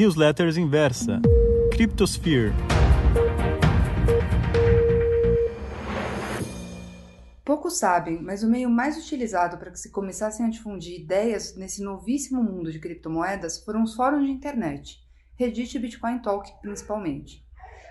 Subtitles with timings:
[0.00, 1.20] Newsletters Inversa,
[1.72, 2.54] Cryptosphere.
[7.44, 11.82] Poucos sabem, mas o meio mais utilizado para que se começassem a difundir ideias nesse
[11.82, 15.06] novíssimo mundo de criptomoedas foram os fóruns de internet,
[15.38, 17.44] Reddit e Bitcoin Talk principalmente.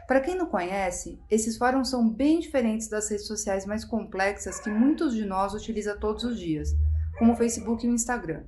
[0.07, 4.71] Para quem não conhece, esses fóruns são bem diferentes das redes sociais mais complexas que
[4.71, 6.69] muitos de nós utilizam todos os dias,
[7.19, 8.45] como o Facebook e o Instagram.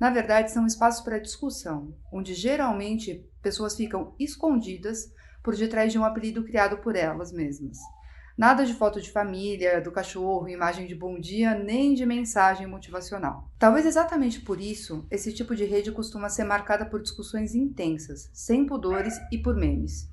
[0.00, 6.04] Na verdade, são espaços para discussão, onde geralmente pessoas ficam escondidas por detrás de um
[6.04, 7.76] apelido criado por elas mesmas.
[8.36, 13.50] Nada de foto de família, do cachorro, imagem de bom dia, nem de mensagem motivacional.
[13.58, 18.64] Talvez exatamente por isso, esse tipo de rede costuma ser marcada por discussões intensas, sem
[18.64, 20.08] pudores e por memes.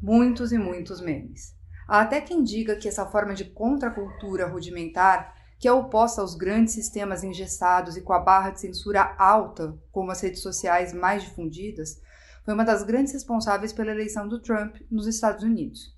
[0.00, 1.56] Muitos e muitos memes.
[1.88, 6.74] Há até quem diga que essa forma de contracultura rudimentar, que é oposta aos grandes
[6.74, 12.02] sistemas engessados e com a barra de censura alta, como as redes sociais mais difundidas,
[12.44, 15.96] foi uma das grandes responsáveis pela eleição do Trump nos Estados Unidos.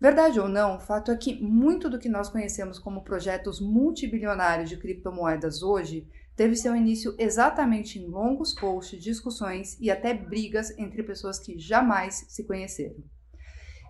[0.00, 4.70] Verdade ou não, o fato é que muito do que nós conhecemos como projetos multibilionários
[4.70, 11.02] de criptomoedas hoje teve seu início exatamente em longos posts, discussões e até brigas entre
[11.02, 13.02] pessoas que jamais se conheceram.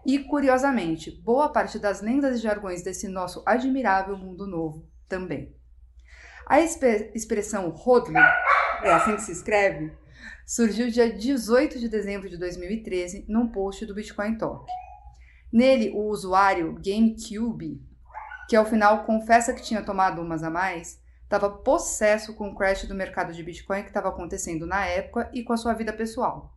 [0.07, 5.55] E, curiosamente, boa parte das lendas e jargões desse nosso admirável mundo novo também.
[6.47, 8.23] A expressão hodler,
[8.83, 9.93] é assim que se escreve,
[10.47, 14.71] surgiu dia 18 de dezembro de 2013 num post do Bitcoin Talk.
[15.53, 17.81] Nele, o usuário GameCube,
[18.49, 22.85] que ao final confessa que tinha tomado umas a mais, estava possesso com o crash
[22.87, 26.53] do mercado de Bitcoin que estava acontecendo na época e com a sua vida pessoal.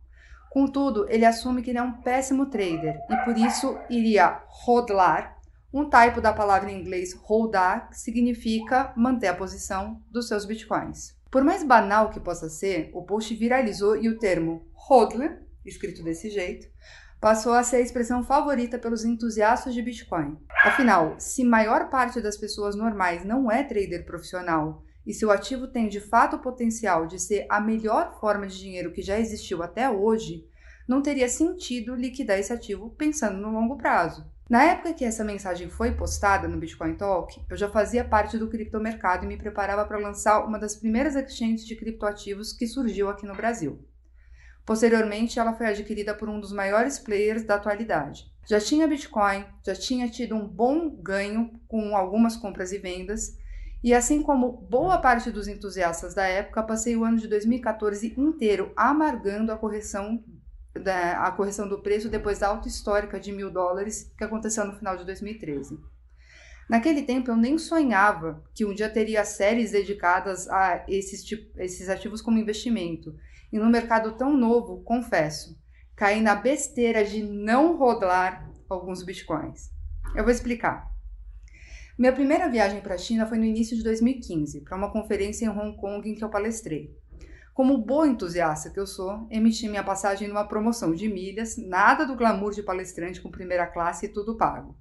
[0.50, 5.37] Contudo, ele assume que ele é um péssimo trader e por isso iria rodlar,
[5.78, 11.16] um typo da palavra em inglês holdar, que significa manter a posição dos seus bitcoins.
[11.30, 16.30] Por mais banal que possa ser, o post viralizou e o termo hodler, escrito desse
[16.30, 16.66] jeito,
[17.20, 20.38] passou a ser a expressão favorita pelos entusiastas de Bitcoin.
[20.62, 25.88] Afinal, se maior parte das pessoas normais não é trader profissional e seu ativo tem
[25.88, 29.90] de fato o potencial de ser a melhor forma de dinheiro que já existiu até
[29.90, 30.44] hoje,
[30.86, 34.26] não teria sentido liquidar esse ativo pensando no longo prazo.
[34.48, 38.48] Na época que essa mensagem foi postada no Bitcoin Talk, eu já fazia parte do
[38.48, 43.26] criptomercado e me preparava para lançar uma das primeiras exchanges de criptoativos que surgiu aqui
[43.26, 43.86] no Brasil.
[44.64, 48.32] Posteriormente, ela foi adquirida por um dos maiores players da atualidade.
[48.46, 53.36] Já tinha Bitcoin, já tinha tido um bom ganho com algumas compras e vendas,
[53.84, 58.72] e assim como boa parte dos entusiastas da época, passei o ano de 2014 inteiro
[58.74, 60.24] amargando a correção,
[60.78, 64.76] da, a correção do preço depois da alta histórica de mil dólares que aconteceu no
[64.76, 65.78] final de 2013.
[66.68, 71.24] Naquele tempo eu nem sonhava que um dia teria séries dedicadas a esses,
[71.56, 73.14] esses ativos como investimento
[73.50, 75.58] e no mercado tão novo, confesso,
[75.96, 79.70] caí na besteira de não rodar alguns bitcoins.
[80.14, 80.92] Eu vou explicar.
[81.98, 85.48] Minha primeira viagem para a China foi no início de 2015, para uma conferência em
[85.48, 86.96] Hong Kong em que eu palestrei.
[87.58, 92.14] Como boa entusiasta que eu sou, emiti minha passagem numa promoção de milhas, nada do
[92.14, 94.78] glamour de palestrante com primeira classe e tudo pago.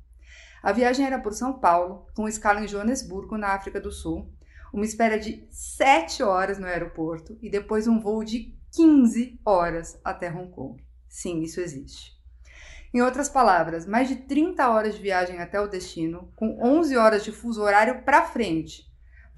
[0.61, 4.31] A viagem era por São Paulo, com escala em Joanesburgo, na África do Sul,
[4.71, 10.31] uma espera de 7 horas no aeroporto e depois um voo de 15 horas até
[10.31, 10.79] Hong Kong.
[11.09, 12.15] Sim, isso existe.
[12.93, 17.23] Em outras palavras, mais de 30 horas de viagem até o destino, com 11 horas
[17.23, 18.86] de fuso horário para frente.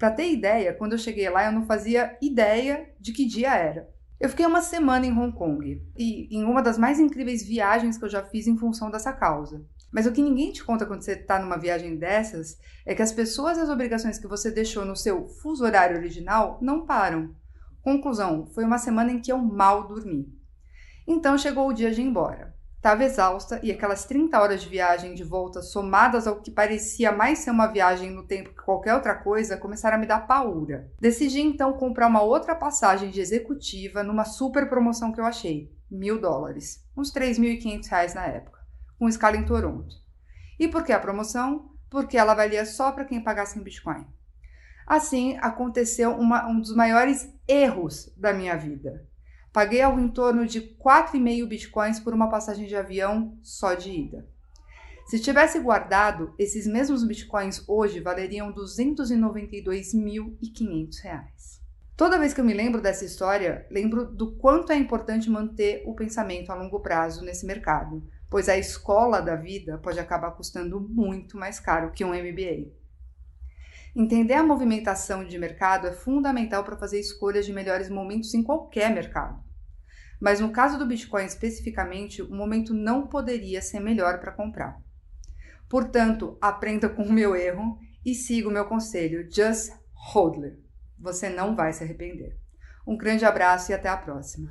[0.00, 3.86] Para ter ideia, quando eu cheguei lá eu não fazia ideia de que dia era.
[4.18, 8.04] Eu fiquei uma semana em Hong Kong e em uma das mais incríveis viagens que
[8.06, 9.62] eu já fiz em função dessa causa.
[9.92, 12.56] Mas o que ninguém te conta quando você está numa viagem dessas
[12.86, 16.58] é que as pessoas e as obrigações que você deixou no seu fuso horário original
[16.62, 17.34] não param.
[17.82, 20.34] Conclusão: foi uma semana em que eu mal dormi.
[21.06, 22.56] Então chegou o dia de ir embora.
[22.80, 27.40] Estava exausta e aquelas 30 horas de viagem de volta, somadas ao que parecia mais
[27.40, 30.90] ser uma viagem no tempo que qualquer outra coisa, começaram a me dar paura.
[30.98, 36.18] Decidi então comprar uma outra passagem de executiva numa super promoção que eu achei: mil
[36.18, 38.58] dólares, uns 3.500 reais na época,
[38.98, 39.94] com escala em Toronto.
[40.58, 41.72] E por que a promoção?
[41.90, 44.06] Porque ela valia só para quem pagasse em Bitcoin.
[44.86, 49.06] Assim, aconteceu uma, um dos maiores erros da minha vida.
[49.52, 54.24] Paguei algo em torno de 4,5 bitcoins por uma passagem de avião só de ida.
[55.06, 61.58] Se tivesse guardado, esses mesmos bitcoins hoje valeriam 292.500 reais.
[61.96, 65.94] Toda vez que eu me lembro dessa história, lembro do quanto é importante manter o
[65.94, 71.36] pensamento a longo prazo nesse mercado, pois a escola da vida pode acabar custando muito
[71.36, 72.70] mais caro que um MBA.
[73.94, 78.94] Entender a movimentação de mercado é fundamental para fazer escolhas de melhores momentos em qualquer
[78.94, 79.42] mercado.
[80.20, 84.78] Mas no caso do Bitcoin especificamente, o momento não poderia ser melhor para comprar.
[85.68, 89.26] Portanto, aprenda com o meu erro e siga o meu conselho.
[89.30, 90.58] Just it.
[90.98, 92.36] Você não vai se arrepender.
[92.86, 94.50] Um grande abraço e até a próxima.